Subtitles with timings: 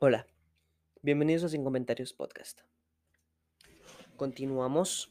[0.00, 0.26] Hola,
[1.02, 2.62] bienvenidos a Sin Comentarios Podcast.
[4.16, 5.08] Continuamos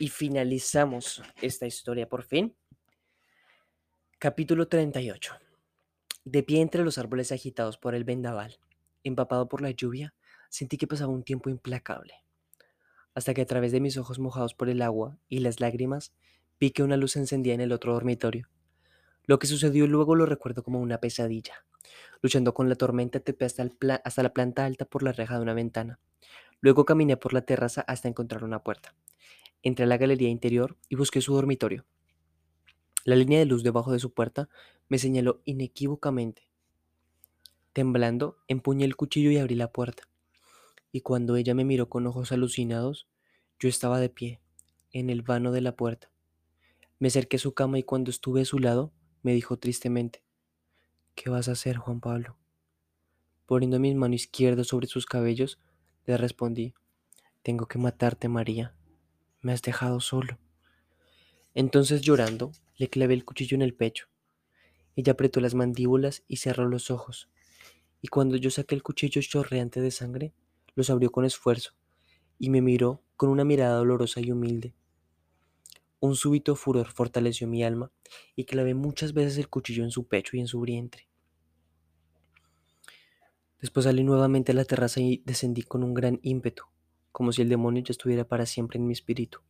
[0.00, 2.54] y finalizamos esta historia por fin.
[4.18, 5.34] Capítulo 38.
[6.24, 8.58] De pie entre los árboles agitados por el vendaval,
[9.04, 10.14] empapado por la lluvia,
[10.50, 12.14] sentí que pasaba un tiempo implacable.
[13.14, 16.12] Hasta que a través de mis ojos mojados por el agua y las lágrimas,
[16.58, 18.48] vi que una luz encendía en el otro dormitorio.
[19.26, 21.64] Lo que sucedió luego lo recuerdo como una pesadilla.
[22.24, 23.70] Luchando con la tormenta, trepé hasta,
[24.02, 26.00] hasta la planta alta por la reja de una ventana.
[26.62, 28.94] Luego caminé por la terraza hasta encontrar una puerta.
[29.62, 31.84] Entré a la galería interior y busqué su dormitorio.
[33.04, 34.48] La línea de luz debajo de su puerta
[34.88, 36.48] me señaló inequívocamente.
[37.74, 40.04] Temblando, empuñé el cuchillo y abrí la puerta.
[40.92, 43.06] Y cuando ella me miró con ojos alucinados,
[43.58, 44.40] yo estaba de pie,
[44.92, 46.10] en el vano de la puerta.
[46.98, 50.23] Me acerqué a su cama y cuando estuve a su lado, me dijo tristemente,
[51.14, 52.36] ¿Qué vas a hacer, Juan Pablo?
[53.46, 55.60] Poniendo mi mano izquierda sobre sus cabellos,
[56.06, 56.74] le respondí,
[57.42, 58.74] Tengo que matarte, María.
[59.40, 60.38] Me has dejado solo.
[61.54, 64.08] Entonces, llorando, le clavé el cuchillo en el pecho.
[64.96, 67.28] Ella apretó las mandíbulas y cerró los ojos.
[68.02, 70.32] Y cuando yo saqué el cuchillo chorreante de sangre,
[70.74, 71.74] los abrió con esfuerzo
[72.38, 74.74] y me miró con una mirada dolorosa y humilde.
[76.04, 77.90] Un súbito furor fortaleció mi alma
[78.36, 81.08] y clavé muchas veces el cuchillo en su pecho y en su vientre.
[83.58, 86.64] Después salí nuevamente a la terraza y descendí con un gran ímpetu,
[87.10, 89.40] como si el demonio ya estuviera para siempre en mi espíritu.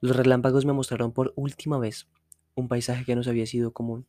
[0.00, 2.08] Los relámpagos me mostraron por última vez
[2.54, 4.06] un paisaje que nos había sido común.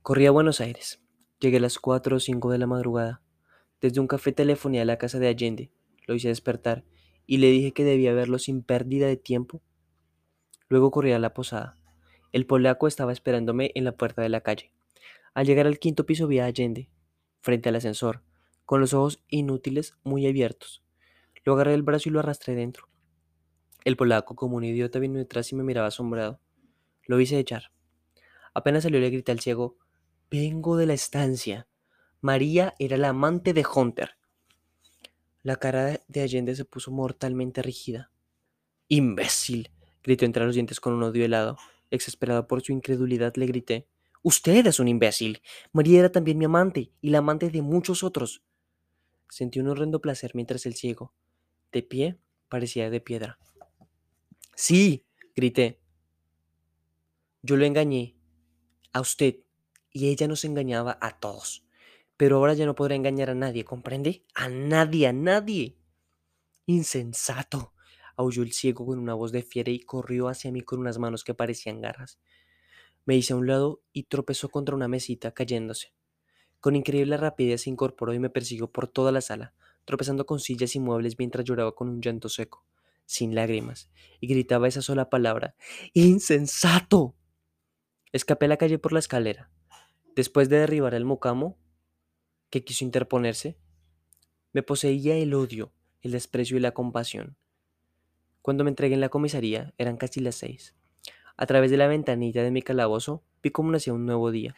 [0.00, 0.98] Corrí a Buenos Aires.
[1.40, 3.20] Llegué a las 4 o 5 de la madrugada.
[3.82, 5.70] Desde un café telefoné a la casa de Allende,
[6.06, 6.86] lo hice despertar
[7.26, 9.60] y le dije que debía verlo sin pérdida de tiempo
[10.68, 11.76] Luego corrí a la posada.
[12.32, 14.72] El polaco estaba esperándome en la puerta de la calle.
[15.34, 16.90] Al llegar al quinto piso vi a Allende,
[17.40, 18.22] frente al ascensor,
[18.64, 20.82] con los ojos inútiles muy abiertos.
[21.44, 22.88] Lo agarré del brazo y lo arrastré dentro.
[23.84, 26.40] El polaco, como un idiota, vino detrás y me miraba asombrado.
[27.04, 27.70] Lo hice echar.
[28.52, 29.76] Apenas salió le grité al ciego,
[30.28, 31.68] Vengo de la estancia.
[32.20, 34.16] María era la amante de Hunter.
[35.42, 38.10] La cara de Allende se puso mortalmente rígida.
[38.88, 39.70] Imbécil,
[40.06, 41.58] Gritó entre los dientes con un odio helado.
[41.90, 43.88] Exasperado por su incredulidad, le grité.
[44.22, 45.42] Usted es un imbécil.
[45.72, 48.44] María era también mi amante, y la amante de muchos otros.
[49.28, 51.12] Sentí un horrendo placer mientras el ciego,
[51.72, 53.40] de pie, parecía de piedra.
[54.54, 55.80] Sí, grité.
[57.42, 58.16] Yo lo engañé.
[58.92, 59.40] A usted.
[59.90, 61.66] Y ella nos engañaba a todos.
[62.16, 64.24] Pero ahora ya no podrá engañar a nadie, ¿comprende?
[64.34, 65.76] A nadie, a nadie.
[66.64, 67.72] Insensato
[68.16, 71.24] aulló el ciego con una voz de fiera y corrió hacia mí con unas manos
[71.24, 72.18] que parecían garras.
[73.04, 75.92] Me hice a un lado y tropezó contra una mesita, cayéndose.
[76.60, 79.54] Con increíble rapidez se incorporó y me persiguió por toda la sala,
[79.84, 82.66] tropezando con sillas y muebles mientras lloraba con un llanto seco,
[83.04, 83.90] sin lágrimas,
[84.20, 85.54] y gritaba esa sola palabra:
[85.94, 87.14] ¡Insensato!
[88.12, 89.50] Escapé a la calle por la escalera.
[90.16, 91.58] Después de derribar al mocamo,
[92.50, 93.58] que quiso interponerse,
[94.52, 97.36] me poseía el odio, el desprecio y la compasión.
[98.46, 100.72] Cuando me entregué en la comisaría eran casi las seis.
[101.36, 104.54] A través de la ventanilla de mi calabozo vi cómo nacía un nuevo día,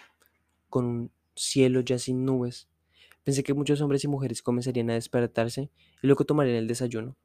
[0.68, 2.68] con un cielo ya sin nubes.
[3.24, 5.70] Pensé que muchos hombres y mujeres comenzarían a despertarse
[6.02, 7.16] y luego tomarían el desayuno,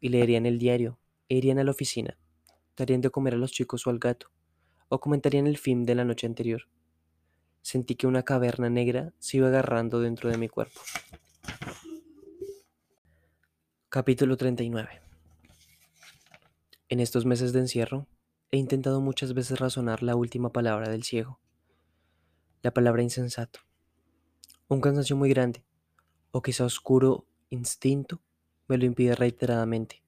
[0.00, 0.96] y leerían el diario,
[1.28, 2.16] e irían a la oficina,
[2.76, 4.30] darían de comer a los chicos o al gato,
[4.88, 6.68] o comentarían el film de la noche anterior.
[7.62, 10.80] Sentí que una caverna negra se iba agarrando dentro de mi cuerpo.
[13.88, 15.05] Capítulo 39
[16.88, 18.06] en estos meses de encierro,
[18.50, 21.40] he intentado muchas veces razonar la última palabra del ciego,
[22.62, 23.60] la palabra insensato.
[24.68, 25.64] Un cansancio muy grande,
[26.30, 28.20] o quizá oscuro instinto,
[28.68, 30.02] me lo impide reiteradamente.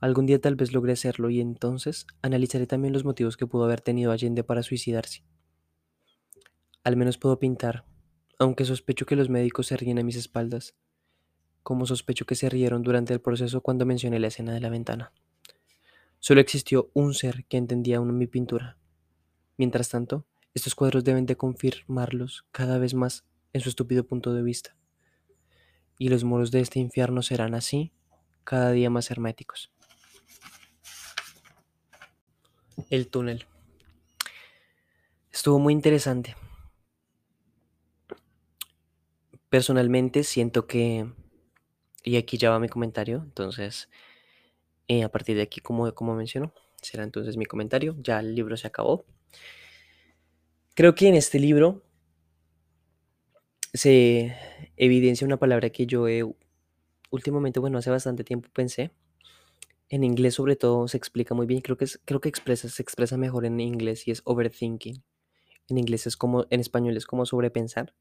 [0.00, 3.80] Algún día tal vez logre hacerlo y entonces analizaré también los motivos que pudo haber
[3.80, 5.24] tenido Allende para suicidarse.
[6.82, 7.84] Al menos puedo pintar,
[8.38, 10.74] aunque sospecho que los médicos se ríen a mis espaldas,
[11.62, 15.12] como sospecho que se rieron durante el proceso cuando mencioné la escena de la ventana.
[16.26, 18.78] Solo existió un ser que entendía aún mi pintura.
[19.58, 20.24] Mientras tanto,
[20.54, 24.74] estos cuadros deben de confirmarlos cada vez más en su estúpido punto de vista.
[25.98, 27.92] Y los muros de este infierno serán así
[28.42, 29.70] cada día más herméticos.
[32.88, 33.44] El túnel.
[35.30, 36.36] Estuvo muy interesante.
[39.50, 41.06] Personalmente siento que,
[42.02, 43.90] y aquí ya va mi comentario, entonces
[44.88, 46.52] eh, a partir de aquí, como, como menciono,
[46.82, 47.96] será entonces mi comentario.
[47.98, 49.06] Ya el libro se acabó.
[50.74, 51.84] Creo que en este libro
[53.72, 54.36] se
[54.76, 56.06] evidencia una palabra que yo
[57.10, 58.90] últimamente, bueno, hace bastante tiempo pensé.
[59.88, 63.16] En inglés sobre todo se explica muy bien, creo que creo que expresa, se expresa
[63.16, 65.02] mejor en inglés y es overthinking.
[65.68, 67.94] En inglés es como, en español es como sobrepensar,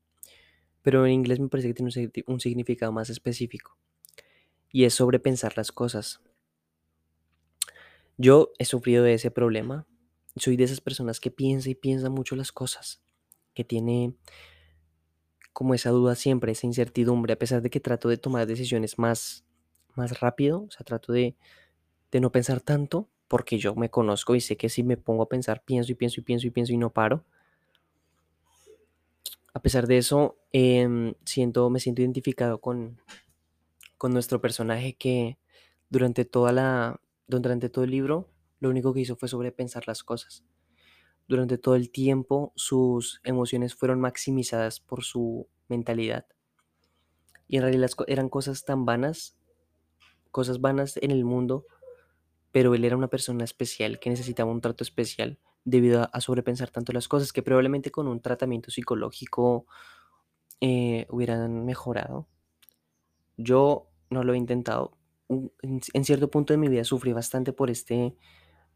[0.81, 1.91] pero en inglés me parece que tiene
[2.27, 3.77] un significado más específico
[4.71, 6.21] y es sobrepensar las cosas.
[8.23, 9.85] Yo he sufrido de ese problema.
[10.37, 13.01] Soy de esas personas que piensa y piensa mucho las cosas,
[13.53, 14.15] que tiene
[15.51, 19.43] como esa duda siempre, esa incertidumbre, a pesar de que trato de tomar decisiones más,
[19.95, 21.35] más rápido, o sea, trato de,
[22.13, 25.29] de no pensar tanto, porque yo me conozco y sé que si me pongo a
[25.29, 27.25] pensar, pienso y pienso y pienso y pienso y no paro.
[29.53, 33.01] A pesar de eso, eh, siento, me siento identificado con,
[33.97, 35.37] con nuestro personaje que
[35.89, 38.29] durante toda la, durante todo el libro,
[38.59, 40.43] lo único que hizo fue sobrepensar las cosas.
[41.27, 46.25] Durante todo el tiempo, sus emociones fueron maximizadas por su mentalidad.
[47.47, 49.37] Y en realidad eran cosas tan vanas,
[50.31, 51.65] cosas vanas en el mundo,
[52.51, 56.91] pero él era una persona especial que necesitaba un trato especial debido a, sobrepensar tanto
[56.91, 59.65] las cosas que probablemente con un tratamiento psicológico
[60.59, 62.27] eh, hubieran mejorado.
[63.37, 64.97] Yo no lo he intentado.
[65.29, 68.15] En, cierto punto de mi vida sufrí bastante por este,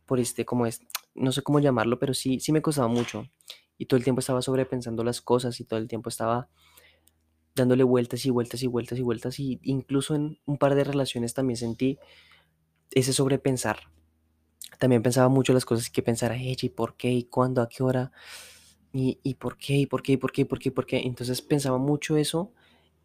[0.06, 0.82] por este, como es,
[1.16, 3.30] no sé cómo llamarlo, pero sí, sí me costaba mucho.
[3.78, 6.50] Y todo el tiempo estaba sobrepensando las cosas y todo el tiempo estaba
[7.56, 9.40] dándole vueltas y vueltas y vueltas y vueltas.
[9.40, 12.00] Y incluso en un par de relaciones también sentí
[12.92, 13.80] ese sobrepensar.
[14.80, 17.84] También pensaba mucho las cosas que pensara ella y por qué y cuándo, a qué
[17.84, 18.12] hora
[18.94, 20.86] y, y por qué y por qué y por qué y por qué y por
[20.86, 20.98] qué.
[21.00, 22.54] Entonces pensaba mucho eso.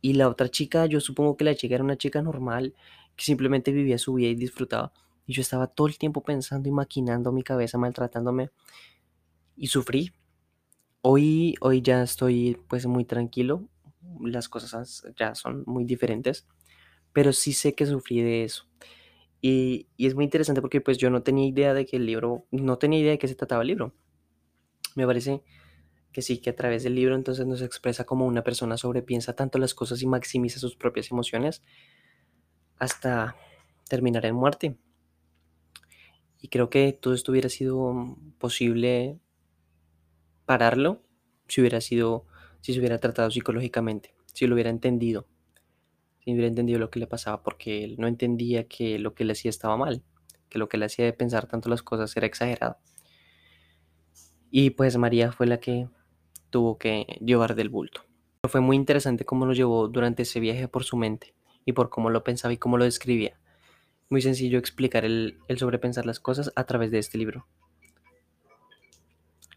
[0.01, 2.75] Y la otra chica, yo supongo que la chica era una chica normal,
[3.17, 4.93] que simplemente vivía su vida y disfrutaba.
[5.27, 8.51] Y yo estaba todo el tiempo pensando y maquinando mi cabeza, maltratándome.
[9.57, 10.13] Y sufrí.
[11.01, 13.69] Hoy, hoy ya estoy pues muy tranquilo.
[14.21, 16.47] Las cosas ya son muy diferentes.
[17.13, 18.65] Pero sí sé que sufrí de eso.
[19.41, 22.47] Y, y es muy interesante porque pues yo no tenía idea de que el libro,
[22.51, 23.95] no tenía idea de qué se trataba el libro.
[24.95, 25.43] Me parece
[26.13, 29.59] que sí, que a través del libro entonces nos expresa como una persona sobrepiensa tanto
[29.59, 31.63] las cosas y maximiza sus propias emociones
[32.83, 33.37] hasta
[33.89, 34.77] terminar en muerte.
[36.41, 39.21] Y creo que todo esto hubiera sido posible
[40.47, 41.01] pararlo
[41.47, 42.27] si hubiera sido,
[42.61, 45.29] si se hubiera tratado psicológicamente, si lo hubiera entendido,
[46.25, 49.35] si hubiera entendido lo que le pasaba, porque él no entendía que lo que le
[49.35, 50.03] hacía estaba mal,
[50.49, 52.79] que lo que le hacía de pensar tanto las cosas era exagerado.
[54.51, 55.89] Y pues María fue la que
[56.51, 58.03] tuvo que llevar del bulto.
[58.49, 61.33] Fue muy interesante cómo lo llevó durante ese viaje por su mente
[61.65, 63.39] y por cómo lo pensaba y cómo lo describía.
[64.09, 67.47] Muy sencillo explicar el, el sobrepensar las cosas a través de este libro.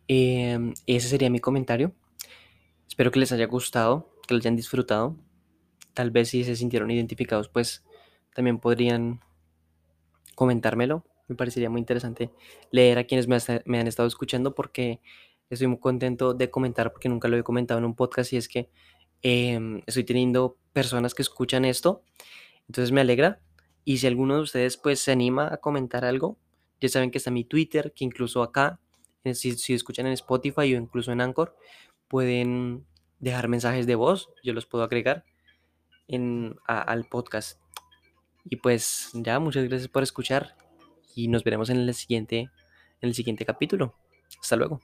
[0.08, 1.94] Eh, ese sería mi comentario.
[2.88, 5.18] Espero que les haya gustado, que lo hayan disfrutado.
[5.94, 7.84] Tal vez si se sintieron identificados, pues
[8.34, 9.22] también podrían
[10.36, 11.06] comentármelo.
[11.28, 12.32] Me parecería muy interesante
[12.72, 15.02] leer a quienes me, me han estado escuchando porque
[15.50, 18.48] estoy muy contento de comentar porque nunca lo he comentado en un podcast y es
[18.48, 18.70] que
[19.28, 22.04] eh, estoy teniendo personas que escuchan esto.
[22.68, 23.42] Entonces me alegra.
[23.84, 26.38] Y si alguno de ustedes pues se anima a comentar algo,
[26.80, 28.80] ya saben que está mi Twitter, que incluso acá,
[29.34, 31.56] si, si escuchan en Spotify o incluso en Anchor,
[32.08, 32.86] pueden
[33.20, 35.26] dejar mensajes de voz, yo los puedo agregar
[36.08, 37.60] en, al podcast.
[38.44, 40.56] Y pues ya, muchas gracias por escuchar
[41.16, 42.42] y nos veremos en el siguiente,
[43.02, 43.96] en el siguiente capítulo.
[44.40, 44.82] Hasta luego.